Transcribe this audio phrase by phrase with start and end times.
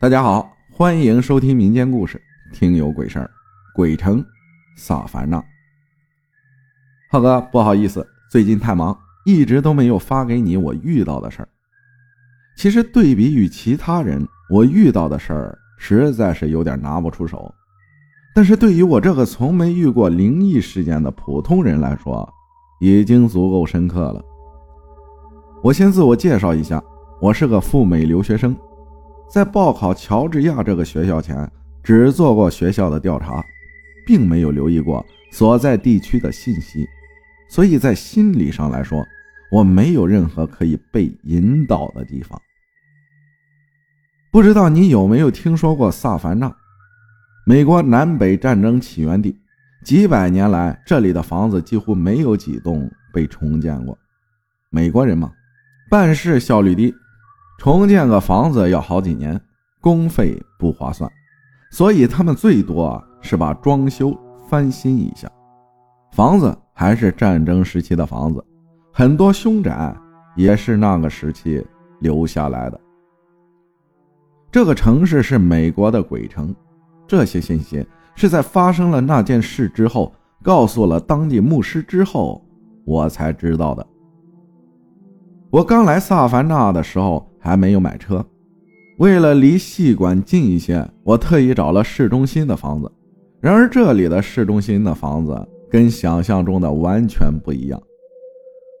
[0.00, 2.18] 大家好，欢迎收听民间故事，
[2.54, 3.30] 听有鬼事儿，
[3.74, 4.24] 鬼城
[4.74, 5.44] 萨凡纳。
[7.10, 11.48] 浩哥，不好意思，最近太忙，一直都没有发给你我遇到的事儿。
[12.56, 17.54] 其实对比于其他人，我遇到的事儿实在是有点拿不出手。
[18.34, 22.26] 但是对于我这个从没遇过灵异事件的普通人来说，
[22.80, 24.24] 已经足够深刻了。
[25.62, 26.82] 我先自我介绍一下，
[27.20, 28.56] 我是个赴美留学生。
[29.30, 31.48] 在报考乔治亚这个学校前，
[31.84, 33.44] 只做过学校的调查，
[34.04, 36.84] 并没有留意过所在地区的信息，
[37.48, 39.06] 所以在心理上来说，
[39.52, 42.40] 我没有任何可以被引导的地方。
[44.32, 46.52] 不知道你有没有听说过萨凡纳，
[47.46, 49.38] 美国南北战争起源地，
[49.84, 53.96] 几百年来这里的房子几乎没有几栋被重建过。
[54.70, 55.32] 美国人嘛，
[55.88, 56.92] 办事效率低。
[57.60, 59.38] 重建个房子要好几年，
[59.82, 61.12] 工费不划算，
[61.70, 65.30] 所以他们最多是把装修翻新一下。
[66.12, 68.42] 房子还是战争时期的房子，
[68.90, 69.94] 很多凶宅
[70.34, 71.62] 也是那个时期
[71.98, 72.80] 留下来的。
[74.50, 76.56] 这个城市是美国的鬼城，
[77.06, 82.42] 这些信息是在发生了那件事之后，告诉了当地牧师之后，
[82.86, 83.86] 我才知道的。
[85.50, 87.29] 我刚来萨凡纳的时候。
[87.40, 88.24] 还没有买车，
[88.98, 92.92] 为了离戏馆近一些，我特意找了市中心的房子。
[93.40, 95.34] 然而，这里的市中心的房子
[95.70, 97.82] 跟想象中的完全不一样。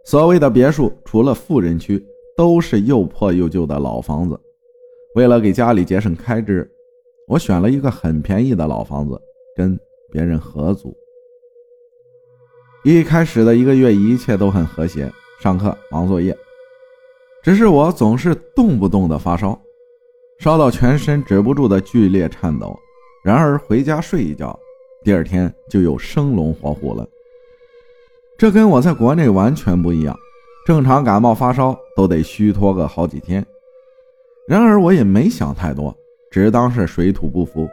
[0.04, 2.04] 所谓的别墅，除了富人区，
[2.36, 4.38] 都是又破又旧的老房子。
[5.14, 6.70] 为了给家里节省开支，
[7.26, 9.18] 我选了一个很便宜的老房子，
[9.56, 9.78] 跟
[10.12, 10.94] 别人合租。
[12.84, 16.36] 一开始的一个月，一切都很和谐，上课忙作业。
[17.42, 19.58] 只是我总是动不动的发烧，
[20.38, 22.78] 烧到全身止不住的剧烈颤抖。
[23.24, 24.58] 然而回家睡一觉，
[25.04, 27.06] 第二天就又生龙活虎了。
[28.38, 30.16] 这跟我在国内完全不一样。
[30.66, 33.44] 正常感冒发烧都得虚脱个好几天。
[34.46, 35.94] 然而我也没想太多，
[36.30, 37.68] 只当是水土不服。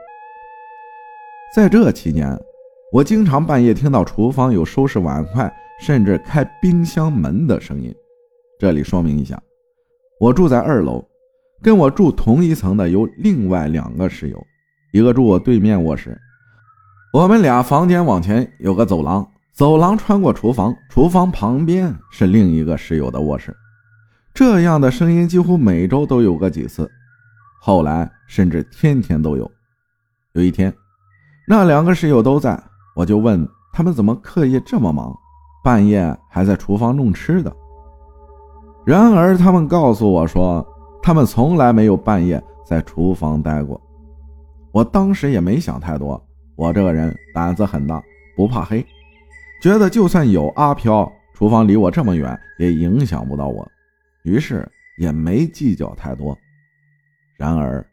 [1.54, 2.38] 在这期间，
[2.92, 7.94] 我经常半夜听到厨房有收拾碗筷，甚至开冰箱门的声音。
[8.58, 9.42] 这里说明一下。
[10.20, 11.06] 我住在二楼，
[11.62, 14.48] 跟我住同一层的有另外两个室友，
[14.92, 16.20] 一个住我对面卧室。
[17.14, 23.56] 我们俩房间往前有个走廊，走廊穿过厨房，厨房旁边是另一个室友的卧室。
[24.34, 26.90] 这样的声音几乎每周都有个几次，
[27.62, 29.50] 后来甚至天天都有。
[30.34, 30.74] 有一天，
[31.48, 32.60] 那两个室友都在，
[32.96, 35.16] 我就问他们怎么课业这么忙，
[35.64, 37.56] 半夜还在厨房弄吃的。
[38.88, 40.66] 然而，他们告诉我说，
[41.04, 43.82] 他们从来没有半夜在厨房待过。
[44.72, 46.26] 我当时也没想太多，
[46.56, 48.02] 我这个人胆子很大，
[48.34, 48.86] 不怕黑，
[49.62, 53.70] 觉得就算有阿飘，厨房离我这么远，也影响不到我，
[54.24, 54.66] 于是
[54.98, 56.34] 也没计较太多。
[57.38, 57.86] 然而，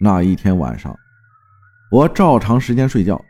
[0.00, 0.96] 那一天晚上，
[1.90, 3.20] 我照常时间睡觉，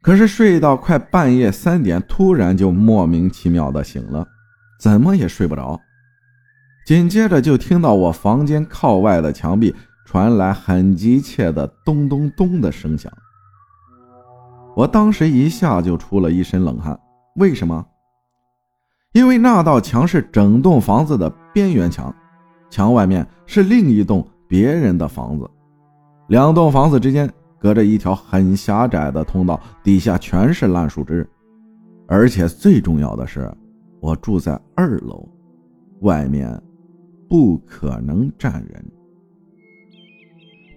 [0.00, 4.24] 可是睡到快半夜三点，突然就莫名其妙的醒了，
[4.78, 5.80] 怎么也睡不着。
[6.86, 9.74] 紧接着就听到我房间靠外的墙壁
[10.04, 13.12] 传来很急切的咚咚咚的声响，
[14.76, 16.96] 我当时一下就出了一身冷汗。
[17.34, 17.84] 为什么？
[19.14, 22.14] 因为那道墙是整栋房子的边缘墙，
[22.70, 25.50] 墙外面是另一栋别人的房子，
[26.28, 31.28] 两栋房子之间隔着一条很狭窄的通道，底下全是烂树枝，
[32.06, 33.52] 而且最重要的是，
[33.98, 35.28] 我住在二楼，
[36.02, 36.48] 外面。
[37.28, 38.84] 不可能站人。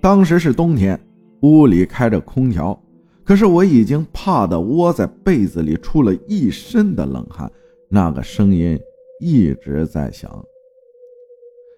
[0.01, 0.99] 当时是冬天，
[1.41, 2.81] 屋里开着空调，
[3.23, 7.51] 可是我已经怕得窝在被子里出了一身的冷汗。
[7.89, 8.79] 那个声音
[9.19, 10.31] 一直在响，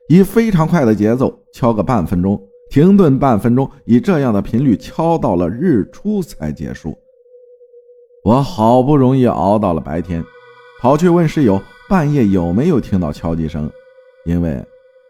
[0.10, 6.98] 以非常快的节奏敲个半分钟，停顿半分钟，以这样的频率敲到了日出才结束。
[8.24, 10.24] 我好不容易熬到了白天，
[10.82, 11.60] 跑去问室友
[11.90, 13.72] 半夜有没有听到敲击声。
[14.26, 14.64] 因为，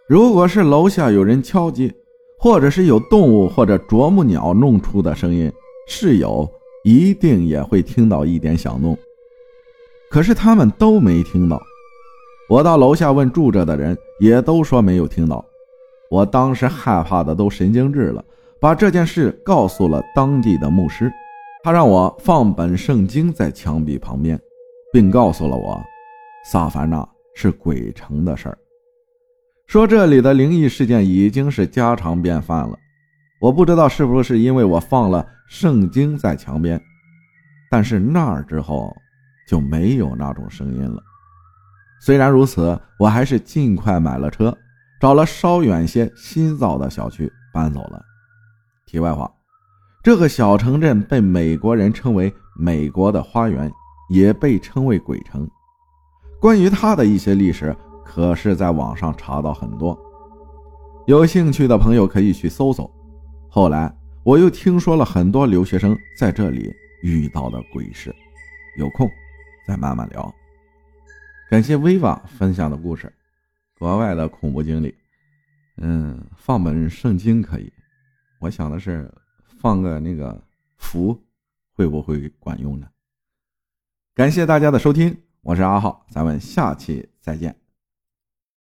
[0.07, 1.93] 如果是楼下有人敲击，
[2.37, 5.51] 或者是有动物或者啄木鸟弄出的声音，
[5.87, 6.49] 室友
[6.83, 8.97] 一定也会听到一点响动。
[10.09, 11.61] 可是他们都没听到。
[12.49, 15.43] 我到楼下问住着的人，也都说没有听到。
[16.09, 18.23] 我当时害怕的都神经质了，
[18.59, 21.09] 把这件事告诉了当地的牧师，
[21.63, 24.37] 他让我放本圣经在墙壁旁边，
[24.91, 25.81] 并告诉了我，
[26.51, 28.57] 萨凡纳是鬼城的事儿。
[29.71, 32.77] 说这里的灵异事件已经是家常便饭了，
[33.39, 36.77] 我不知道是不是因为我放了圣经在墙边，
[37.69, 38.93] 但是那儿之后
[39.47, 41.01] 就没有那种声音了。
[42.01, 44.53] 虽然如此，我还是尽快买了车，
[44.99, 48.03] 找了稍远些新造的小区搬走了。
[48.85, 49.31] 题外话，
[50.03, 53.71] 这个小城镇被美国人称为“美国的花园”，
[54.11, 55.49] 也被称为“鬼城”。
[56.41, 57.73] 关于它的一些历史，
[58.13, 59.97] 可是在网上查到很多，
[61.07, 62.91] 有兴趣的朋友可以去搜搜。
[63.49, 63.89] 后来
[64.25, 66.69] 我又听说了很多留学生在这里
[67.03, 68.13] 遇到的鬼事，
[68.77, 69.09] 有空
[69.65, 70.35] 再慢慢聊。
[71.49, 73.09] 感谢 Viva 分享的故事，
[73.79, 74.93] 国外的恐怖经历。
[75.77, 77.71] 嗯，放本圣经可以，
[78.41, 79.09] 我想的是
[79.57, 80.37] 放个那个
[80.75, 81.17] 符，
[81.77, 82.85] 会不会管用呢？
[84.13, 87.55] 感谢大家的收听，我是阿浩，咱们下期再见。